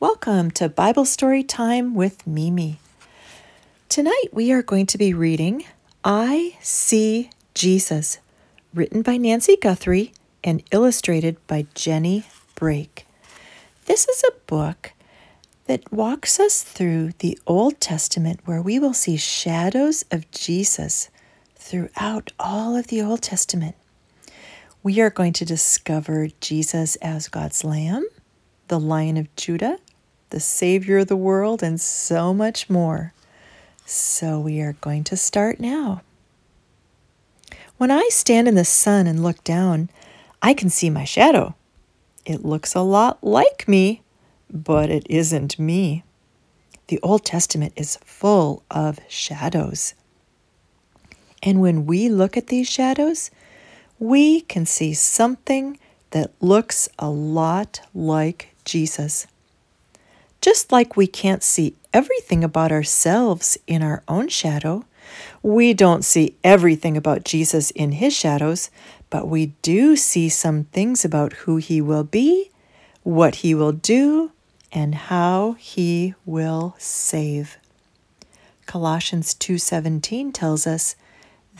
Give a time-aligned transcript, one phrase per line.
[0.00, 2.78] Welcome to Bible Story Time with Mimi.
[3.88, 5.64] Tonight we are going to be reading
[6.04, 8.18] I See Jesus,
[8.72, 10.12] written by Nancy Guthrie
[10.44, 12.22] and illustrated by Jenny
[12.54, 13.08] Brake.
[13.86, 14.92] This is a book
[15.66, 21.10] that walks us through the Old Testament where we will see shadows of Jesus
[21.56, 23.74] throughout all of the Old Testament.
[24.84, 28.06] We are going to discover Jesus as God's Lamb,
[28.68, 29.80] the Lion of Judah,
[30.30, 33.12] the Savior of the world, and so much more.
[33.84, 36.02] So we are going to start now.
[37.78, 39.88] When I stand in the sun and look down,
[40.42, 41.54] I can see my shadow.
[42.26, 44.02] It looks a lot like me,
[44.50, 46.04] but it isn't me.
[46.88, 49.94] The Old Testament is full of shadows.
[51.42, 53.30] And when we look at these shadows,
[53.98, 55.78] we can see something
[56.10, 59.26] that looks a lot like Jesus.
[60.40, 64.84] Just like we can't see everything about ourselves in our own shadow,
[65.42, 68.70] we don't see everything about Jesus in his shadows,
[69.10, 72.50] but we do see some things about who he will be,
[73.02, 74.30] what he will do,
[74.70, 77.56] and how he will save.
[78.66, 80.94] Colossians 2:17 tells us,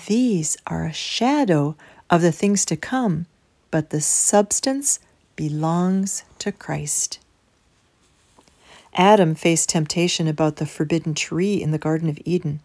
[0.07, 1.75] "These are a shadow
[2.11, 3.27] of the things to come,
[3.71, 5.01] but the substance
[5.37, 7.19] belongs to Christ."
[8.99, 12.59] Adam faced temptation about the forbidden tree in the Garden of Eden.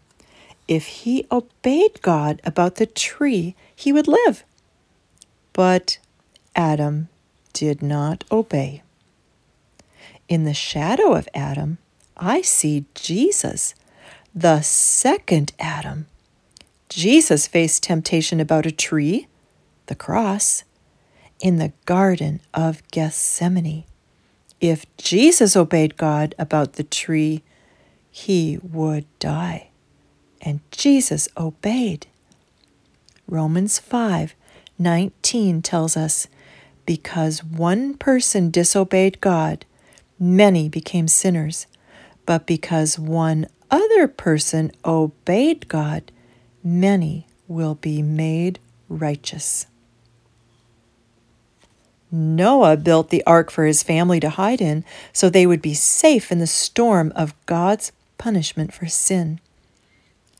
[0.66, 4.42] If he obeyed God about the tree, he would live.
[5.52, 5.98] But
[6.56, 7.08] Adam
[7.52, 8.82] did not obey.
[10.28, 11.78] In the shadow of Adam,
[12.16, 13.76] I see Jesus,
[14.34, 16.06] the second Adam.
[16.88, 19.28] Jesus faced temptation about a tree,
[19.86, 20.64] the cross,
[21.40, 23.84] in the Garden of Gethsemane.
[24.64, 27.42] If Jesus obeyed God about the tree,
[28.10, 29.68] he would die.
[30.40, 32.06] And Jesus obeyed.
[33.28, 34.34] Romans 5
[34.78, 36.28] 19 tells us,
[36.86, 39.66] Because one person disobeyed God,
[40.18, 41.66] many became sinners.
[42.24, 46.10] But because one other person obeyed God,
[46.62, 49.66] many will be made righteous.
[52.14, 56.30] Noah built the ark for his family to hide in so they would be safe
[56.30, 59.40] in the storm of God's punishment for sin.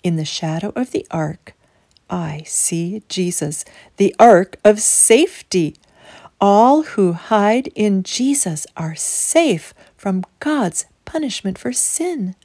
[0.04, 1.52] In the shadow of the ark,
[2.08, 3.64] I see Jesus,
[3.96, 5.74] the ark of safety.
[6.40, 12.36] All who hide in Jesus are safe from God's punishment for sin.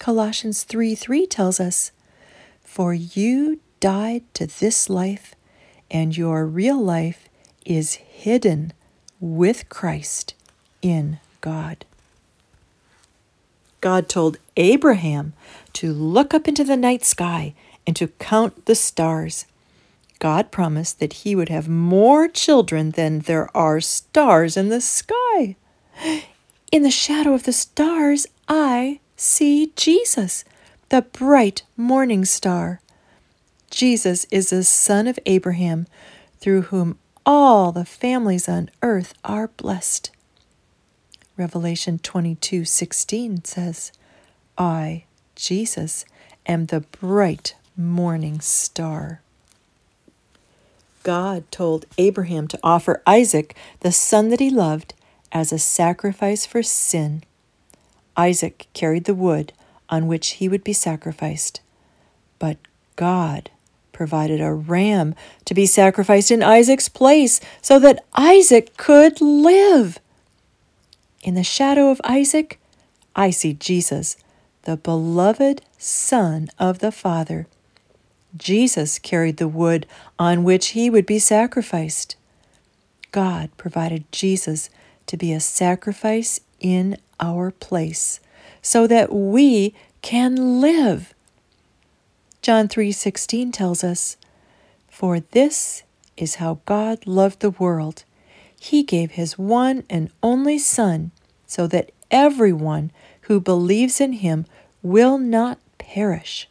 [0.00, 1.92] Colossians 3 3 tells us,
[2.64, 5.36] For you died to this life,
[5.88, 7.29] and your real life
[7.64, 8.72] is hidden
[9.20, 10.34] with Christ
[10.82, 11.84] in God.
[13.80, 15.32] God told Abraham
[15.74, 17.54] to look up into the night sky
[17.86, 19.46] and to count the stars.
[20.18, 25.56] God promised that he would have more children than there are stars in the sky.
[26.70, 30.44] In the shadow of the stars, I see Jesus,
[30.90, 32.80] the bright morning star.
[33.70, 35.86] Jesus is the son of Abraham,
[36.38, 40.10] through whom all the families on earth are blessed.
[41.36, 43.92] Revelation 22:16 says,
[44.58, 45.04] "I,
[45.34, 46.04] Jesus,
[46.46, 49.20] am the bright morning star."
[51.02, 54.92] God told Abraham to offer Isaac, the son that he loved,
[55.32, 57.22] as a sacrifice for sin.
[58.16, 59.52] Isaac carried the wood
[59.88, 61.60] on which he would be sacrificed.
[62.38, 62.58] But
[62.96, 63.50] God
[64.00, 69.98] provided a ram to be sacrificed in Isaac's place so that Isaac could live.
[71.22, 72.58] In the shadow of Isaac,
[73.14, 74.16] I see Jesus,
[74.62, 77.46] the beloved Son of the Father.
[78.34, 79.86] Jesus carried the wood
[80.18, 82.16] on which he would be sacrificed.
[83.12, 84.70] God provided Jesus
[85.08, 88.18] to be a sacrifice in our place
[88.62, 91.12] so that we can live.
[92.42, 94.16] John 3:16 tells us,
[94.88, 95.82] "For this
[96.16, 98.04] is how God loved the world.
[98.58, 101.10] He gave his one and only son
[101.46, 102.92] so that everyone
[103.22, 104.46] who believes in him
[104.82, 106.48] will not perish,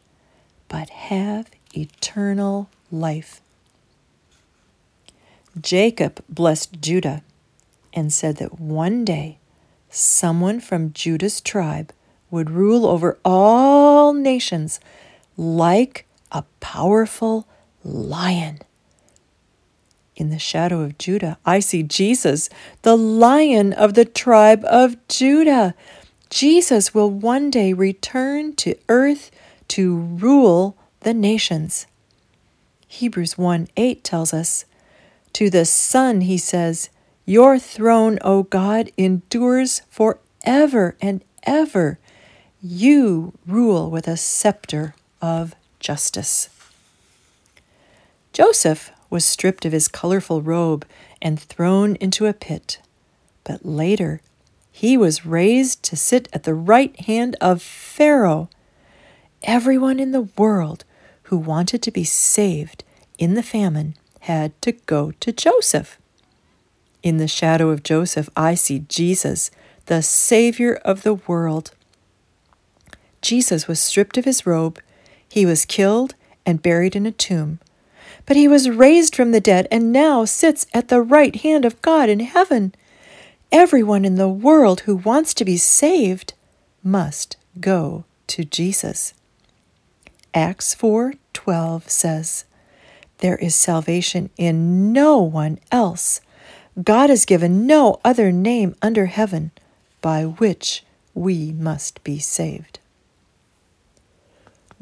[0.68, 3.40] but have eternal life."
[5.60, 7.22] Jacob blessed Judah
[7.92, 9.38] and said that one day
[9.90, 11.92] someone from Judah's tribe
[12.30, 14.78] would rule over all nations
[15.40, 17.48] like a powerful
[17.82, 18.58] lion.
[20.14, 22.50] In the shadow of Judah, I see Jesus,
[22.82, 25.74] the lion of the tribe of Judah.
[26.28, 29.30] Jesus will one day return to earth
[29.68, 31.86] to rule the nations.
[32.86, 34.66] Hebrews 1 8 tells us,
[35.32, 36.90] To the Son, he says,
[37.24, 41.98] Your throne, O God, endures forever and ever.
[42.60, 46.48] You rule with a scepter of justice.
[48.32, 50.86] Joseph was stripped of his colorful robe
[51.20, 52.78] and thrown into a pit.
[53.44, 54.20] But later,
[54.70, 58.48] he was raised to sit at the right hand of Pharaoh.
[59.42, 60.84] Everyone in the world
[61.24, 62.84] who wanted to be saved
[63.18, 65.98] in the famine had to go to Joseph.
[67.02, 69.50] In the shadow of Joseph, I see Jesus,
[69.86, 71.72] the Savior of the world.
[73.22, 74.80] Jesus was stripped of his robe,
[75.30, 77.58] he was killed and buried in a tomb
[78.26, 81.80] but he was raised from the dead and now sits at the right hand of
[81.82, 82.74] God in heaven.
[83.50, 86.34] Everyone in the world who wants to be saved
[86.82, 89.14] must go to Jesus.
[90.32, 92.44] Acts 4:12 says,
[93.18, 96.20] "There is salvation in no one else.
[96.82, 99.50] God has given no other name under heaven
[100.00, 100.84] by which
[101.14, 102.79] we must be saved."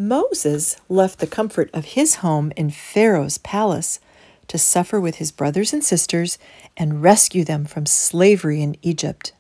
[0.00, 3.99] Moses left the comfort of his home in Pharaoh's palace
[4.47, 6.39] to suffer with his brothers and sisters
[6.77, 9.33] and rescue them from slavery in Egypt.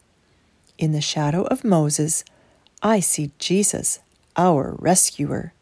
[0.76, 2.24] In the shadow of Moses,
[2.82, 4.00] I see Jesus,
[4.36, 5.52] our rescuer.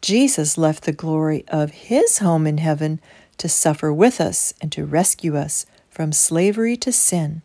[0.00, 3.00] Jesus left the glory of his home in heaven
[3.36, 7.42] to suffer with us and to rescue us from slavery to sin.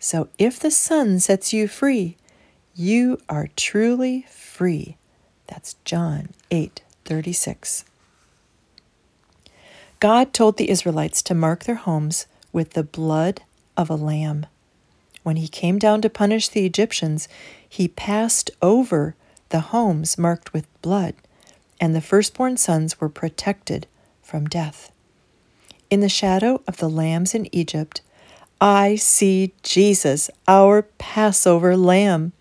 [0.00, 2.16] So if the Son sets you free,
[2.74, 4.97] you are truly free.
[5.48, 7.84] That's John 8 36.
[10.00, 13.42] God told the Israelites to mark their homes with the blood
[13.76, 14.46] of a lamb.
[15.24, 17.28] When he came down to punish the Egyptians,
[17.68, 19.16] he passed over
[19.48, 21.14] the homes marked with blood,
[21.80, 23.86] and the firstborn sons were protected
[24.22, 24.92] from death.
[25.90, 28.02] In the shadow of the lambs in Egypt,
[28.60, 32.32] I see Jesus, our Passover lamb.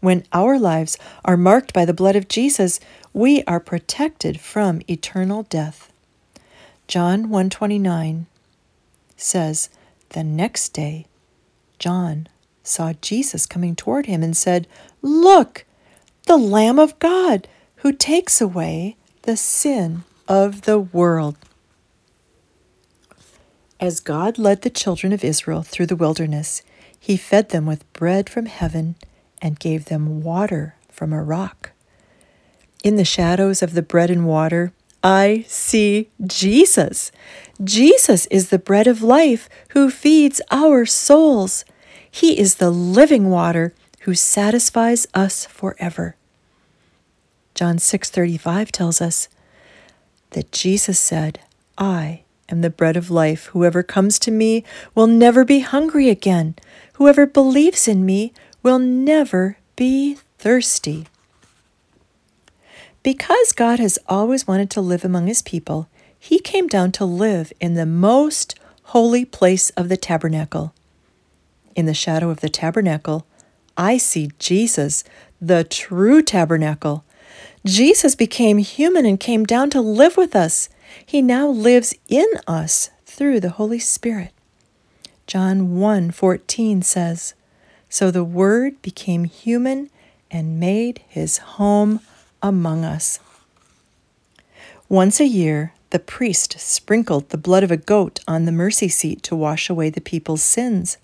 [0.00, 2.80] When our lives are marked by the blood of Jesus,
[3.12, 5.92] we are protected from eternal death.
[6.88, 8.26] John 129
[9.16, 9.68] says,
[10.10, 11.06] The next day,
[11.78, 12.28] John
[12.62, 14.66] saw Jesus coming toward him and said,
[15.02, 15.64] Look,
[16.26, 21.36] the Lamb of God who takes away the sin of the world.
[23.78, 26.62] As God led the children of Israel through the wilderness,
[26.98, 28.96] he fed them with bread from heaven
[29.40, 31.72] and gave them water from a rock.
[32.82, 34.72] In the shadows of the bread and water,
[35.02, 37.10] I see Jesus.
[37.62, 41.64] Jesus is the bread of life who feeds our souls.
[42.10, 46.16] He is the living water who satisfies us forever.
[47.54, 49.28] John 6:35 tells us
[50.30, 51.40] that Jesus said,
[51.76, 53.46] "I am the bread of life.
[53.52, 54.64] Whoever comes to me
[54.94, 56.56] will never be hungry again.
[56.94, 61.06] Whoever believes in me will never be thirsty.
[63.02, 67.52] Because God has always wanted to live among his people, he came down to live
[67.60, 70.74] in the most holy place of the tabernacle.
[71.74, 73.24] In the shadow of the tabernacle,
[73.76, 75.02] I see Jesus,
[75.40, 77.04] the true tabernacle.
[77.64, 80.68] Jesus became human and came down to live with us.
[81.06, 84.32] He now lives in us through the Holy Spirit.
[85.26, 87.34] John 1:14 says,
[87.90, 89.90] so the Word became human
[90.30, 92.00] and made his home
[92.42, 93.18] among us.
[94.88, 99.22] Once a year, the priest sprinkled the blood of a goat on the mercy seat
[99.24, 100.96] to wash away the people's sins.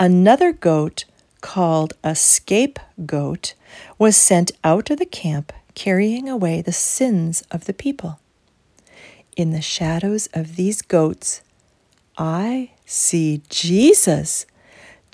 [0.00, 1.04] Another goat,
[1.42, 3.54] called a scapegoat,
[3.98, 8.18] was sent out of the camp carrying away the sins of the people.
[9.36, 11.42] In the shadows of these goats,
[12.16, 14.46] I see Jesus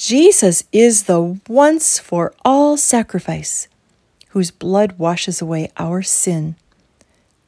[0.05, 3.69] Jesus is the once for all sacrifice
[4.31, 6.57] whose blood washes away our sin.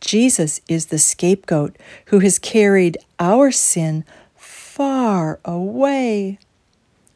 [0.00, 4.04] Jesus is the scapegoat who has carried our sin
[4.37, 6.38] far away.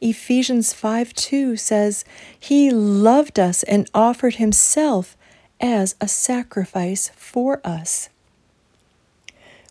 [0.01, 2.03] Ephesians 5 2 says,
[2.37, 5.15] He loved us and offered Himself
[5.61, 8.09] as a sacrifice for us.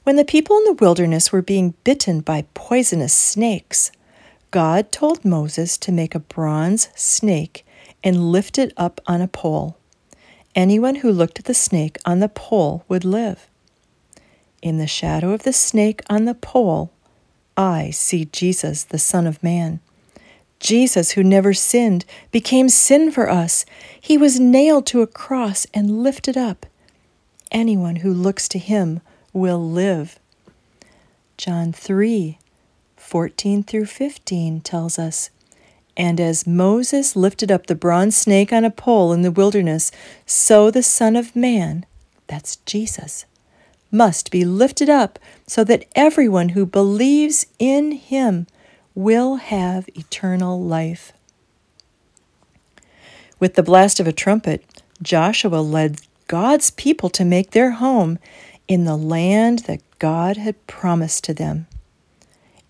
[0.04, 3.92] When the people in the wilderness were being bitten by poisonous snakes,
[4.50, 7.66] God told Moses to make a bronze snake
[8.02, 9.76] and lift it up on a pole.
[10.54, 13.48] Anyone who looked at the snake on the pole would live.
[14.62, 16.90] In the shadow of the snake on the pole,
[17.56, 19.80] I see Jesus, the Son of Man.
[20.60, 23.64] Jesus, who never sinned, became sin for us.
[24.00, 26.66] He was nailed to a cross and lifted up.
[27.52, 29.00] Anyone who looks to him
[29.32, 30.18] will live.
[31.36, 32.38] John 3
[33.08, 35.30] 14 through 15 tells us,
[35.96, 39.90] And as Moses lifted up the bronze snake on a pole in the wilderness,
[40.26, 41.86] so the Son of Man,
[42.26, 43.24] that's Jesus,
[43.90, 48.46] must be lifted up so that everyone who believes in him
[48.94, 51.14] will have eternal life.
[53.40, 58.18] With the blast of a trumpet, Joshua led God's people to make their home
[58.66, 61.67] in the land that God had promised to them.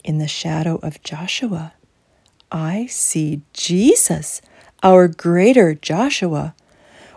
[0.09, 1.75] In the shadow of Joshua,
[2.51, 4.41] I see Jesus,
[4.83, 6.55] our greater Joshua.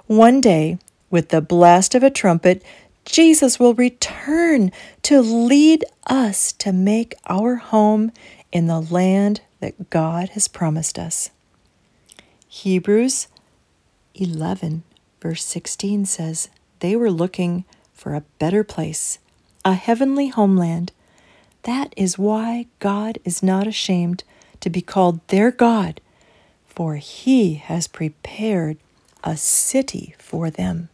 [0.07, 0.77] One day,
[1.09, 2.61] with the blast of a trumpet,
[3.05, 8.11] Jesus will return to lead us to make our home
[8.51, 11.29] in the land that God has promised us.
[12.49, 13.29] Hebrews
[14.15, 14.83] 11,
[15.21, 16.49] verse 16 says,
[16.81, 19.17] They were looking for a better place,
[19.63, 20.91] a heavenly homeland.
[21.63, 24.23] That is why God is not ashamed
[24.61, 26.01] to be called their God,
[26.65, 28.77] for he has prepared
[29.23, 30.89] a city for them.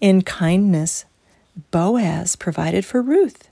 [0.00, 1.04] In kindness,
[1.70, 3.48] Boaz provided for Ruth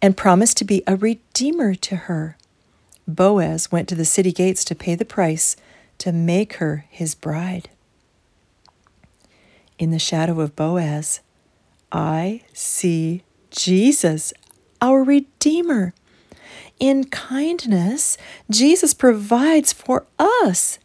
[0.00, 2.36] and promised to be a redeemer to her.
[3.08, 5.56] Boaz went to the city gates to pay the price
[5.98, 7.68] to make her his bride.
[9.78, 11.20] In the shadow of Boaz,
[11.92, 14.32] I see Jesus,
[14.80, 15.94] our Redeemer.
[16.78, 18.18] In kindness,
[18.50, 20.78] Jesus provides for us.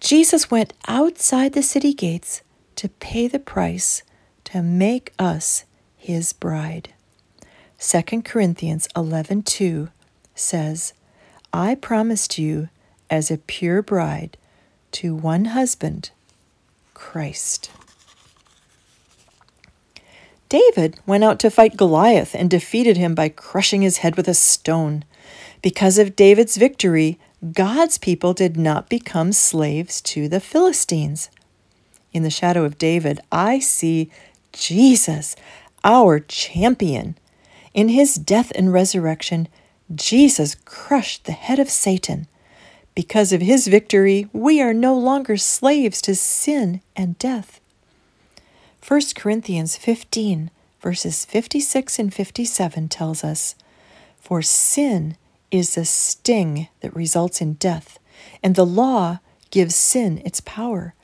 [0.00, 2.42] Jesus went outside the city gates
[2.76, 4.02] to pay the price
[4.44, 5.64] to make us
[5.96, 6.90] his bride.
[7.78, 9.90] 2 Corinthians 11:2
[10.34, 10.92] says,
[11.52, 12.68] "I promised you
[13.10, 14.36] as a pure bride
[14.92, 16.10] to one husband,
[16.94, 17.70] Christ."
[20.54, 24.34] David went out to fight Goliath and defeated him by crushing his head with a
[24.34, 25.04] stone.
[25.62, 27.18] Because of David's victory,
[27.52, 31.28] God's people did not become slaves to the Philistines.
[32.12, 34.12] In the shadow of David, I see
[34.52, 35.34] Jesus,
[35.82, 37.16] our champion.
[37.72, 39.48] In his death and resurrection,
[39.92, 42.28] Jesus crushed the head of Satan.
[42.94, 47.60] Because of his victory, we are no longer slaves to sin and death.
[48.86, 53.54] 1 Corinthians 15, verses 56 and 57 tells us
[54.18, 55.16] For sin
[55.50, 57.98] is the sting that results in death,
[58.42, 60.94] and the law gives sin its power.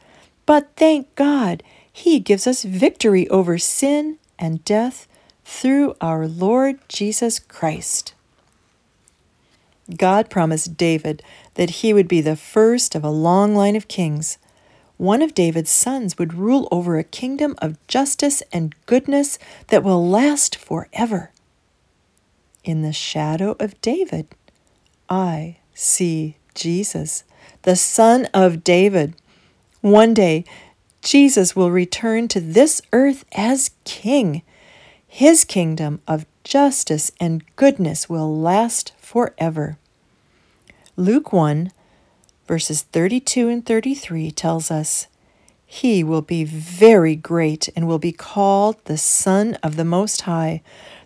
[0.44, 5.08] But thank God, He gives us victory over sin and death
[5.42, 8.12] through our Lord Jesus Christ.
[9.96, 11.22] God promised David
[11.54, 14.38] that he would be the first of a long line of kings.
[15.00, 19.38] One of David's sons would rule over a kingdom of justice and goodness
[19.68, 21.30] that will last forever.
[22.64, 24.26] In the shadow of David,
[25.08, 27.24] I see Jesus,
[27.62, 29.14] the Son of David.
[29.80, 30.44] One day,
[31.00, 34.42] Jesus will return to this earth as King
[35.08, 39.78] his kingdom of justice and goodness will last forever.
[40.94, 41.72] Luke 1,
[42.50, 45.06] verses 32 and 33 tells us,
[45.64, 50.60] He will be very great and will be called the Son of the Most High.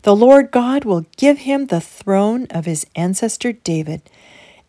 [0.04, 4.00] The Lord God will give him the throne of his ancestor David,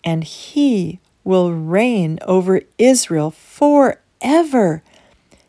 [0.04, 4.84] and he will reign over Israel forever.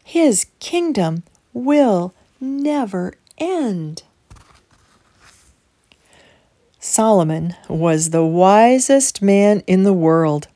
[0.04, 4.04] His kingdom will never end.
[6.78, 10.46] Solomon was the wisest man in the world,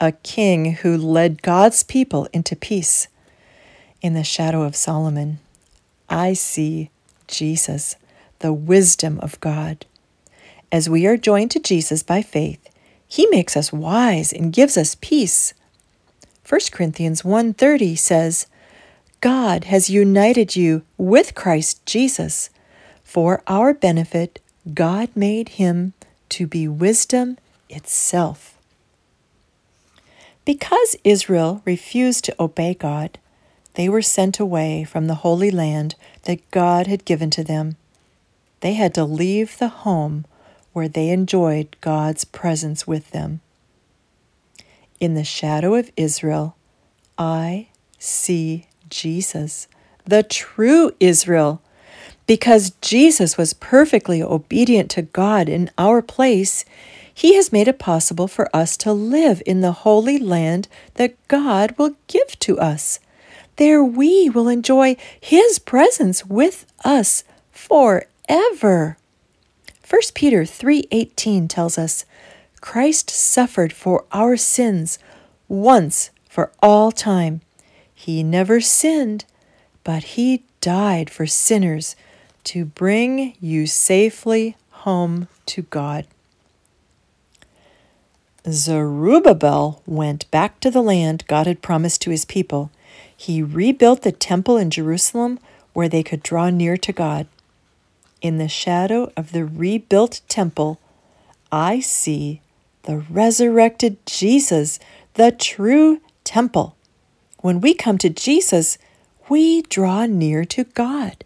[0.00, 3.08] a king who led God's people into peace.
[4.02, 5.38] In the shadow of Solomon,
[6.08, 6.90] I see
[7.26, 7.96] Jesus,
[8.40, 9.86] the wisdom of God.
[10.70, 12.68] As we are joined to Jesus by faith,
[13.08, 15.54] he makes us wise and gives us peace.
[16.48, 18.46] 1 Corinthians 1:30 says,
[19.20, 22.50] God has united you with Christ Jesus.
[23.02, 24.40] For our benefit,
[24.74, 25.94] God made him
[26.28, 27.38] to be wisdom
[27.68, 28.55] itself.
[30.46, 33.18] Because Israel refused to obey God,
[33.74, 37.76] they were sent away from the Holy Land that God had given to them.
[38.60, 40.24] They had to leave the home
[40.72, 43.40] where they enjoyed God's presence with them.
[45.00, 46.56] In the shadow of Israel,
[47.18, 47.66] I
[47.98, 49.66] see Jesus,
[50.04, 51.60] the true Israel.
[52.26, 56.64] Because Jesus was perfectly obedient to God in our place,
[57.16, 61.74] he has made it possible for us to live in the holy land that God
[61.78, 63.00] will give to us.
[63.56, 68.98] There we will enjoy his presence with us forever.
[69.88, 72.04] 1 Peter 3:18 tells us,
[72.60, 74.98] Christ suffered for our sins
[75.48, 77.40] once for all time.
[77.94, 79.24] He never sinned,
[79.84, 81.96] but he died for sinners
[82.44, 84.54] to bring you safely
[84.84, 86.06] home to God.
[88.48, 92.70] Zerubbabel went back to the land God had promised to his people.
[93.16, 95.40] He rebuilt the temple in Jerusalem
[95.72, 97.26] where they could draw near to God.
[98.20, 100.80] In the shadow of the rebuilt temple,
[101.50, 102.40] I see
[102.84, 104.78] the resurrected Jesus,
[105.14, 106.76] the true temple.
[107.40, 108.78] When we come to Jesus,
[109.28, 111.24] we draw near to God.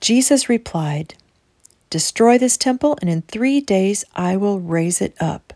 [0.00, 1.14] Jesus replied,
[1.90, 5.52] Destroy this temple, and in three days I will raise it up.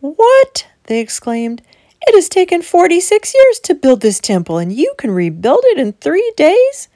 [0.00, 0.66] What?
[0.84, 1.62] They exclaimed.
[2.06, 5.92] It has taken 46 years to build this temple, and you can rebuild it in
[5.92, 6.88] three days?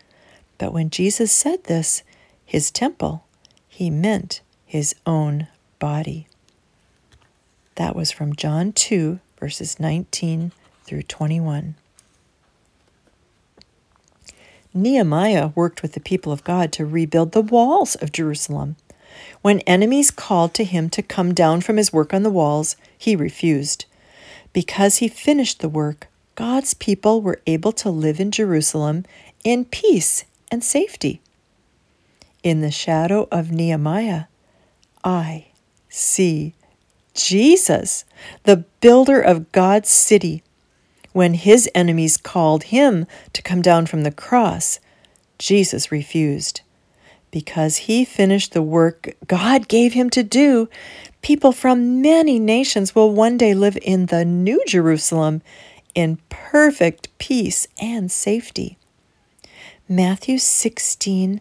[0.59, 2.02] But when Jesus said this,
[2.44, 3.25] his temple,
[3.68, 6.28] he meant his own body.
[7.75, 10.52] That was from John 2, verses 19
[10.85, 11.75] through 21.
[14.75, 18.76] Nehemiah worked with the people of God to rebuild the walls of Jerusalem.
[19.40, 23.16] When enemies called to him to come down from his work on the walls, he
[23.16, 23.85] refused.
[24.52, 29.04] Because he finished the work, God's people were able to live in Jerusalem
[29.45, 31.21] in peace and safety.
[32.42, 34.25] In the shadow of Nehemiah,
[35.04, 35.47] I
[35.88, 36.54] see
[37.14, 38.04] Jesus,
[38.45, 40.42] the builder of God's city.
[41.12, 44.81] When his enemies called him to come down from the cross,
[45.38, 46.62] Jesus refused.
[47.32, 50.68] Because he finished the work God gave him to do,
[51.22, 55.42] people from many nations will one day live in the New Jerusalem
[55.94, 58.76] in perfect peace and safety.
[59.88, 61.40] Matthew 16,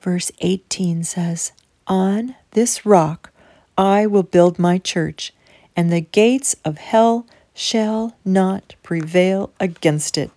[0.00, 1.52] verse 18 says,
[1.86, 3.30] On this rock
[3.76, 5.34] I will build my church,
[5.76, 10.30] and the gates of hell shall not prevail against it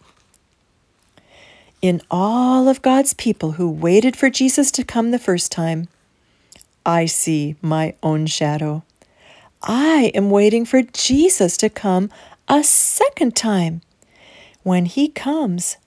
[1.85, 5.87] in all of God's people who waited for Jesus to come the first time,
[6.83, 8.83] I see my own shadow.
[9.61, 12.09] I am waiting for Jesus to come
[12.47, 13.81] a second time.
[14.63, 15.77] When he comes,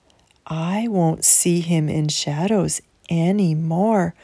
[0.47, 2.81] I won't see him in shadows
[3.11, 4.15] anymore.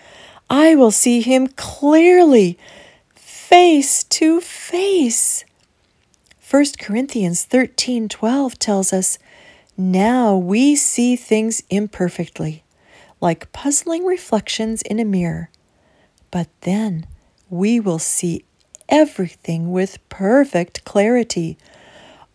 [0.48, 2.56] I will see him clearly,
[3.16, 5.44] face to face.
[6.48, 9.18] 1 Corinthians 13:12 tells us
[9.76, 12.64] now we see things imperfectly,
[13.20, 15.50] like puzzling reflections in a mirror.
[16.30, 17.06] But then
[17.50, 18.44] we will see
[18.88, 21.56] everything with perfect clarity.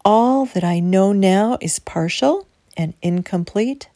[0.03, 3.89] All that I know now is partial and incomplete,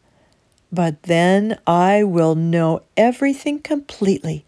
[0.72, 4.46] but then I will know everything completely,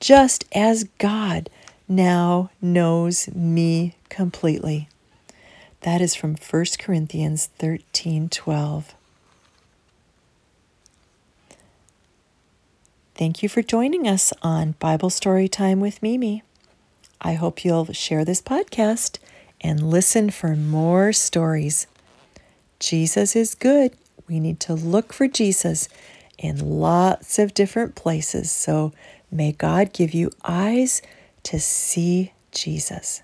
[0.00, 1.50] just as God
[1.88, 4.88] now knows me completely.
[5.84, 8.94] That is from 1 Corinthians 13 12.
[13.14, 16.42] Thank you for joining us on Bible Story Time with Mimi.
[17.20, 19.18] I hope you'll share this podcast
[19.60, 21.86] and listen for more stories.
[22.80, 23.92] Jesus is good.
[24.26, 25.90] We need to look for Jesus
[26.38, 28.50] in lots of different places.
[28.50, 28.94] So
[29.30, 31.02] may God give you eyes
[31.42, 33.22] to see Jesus.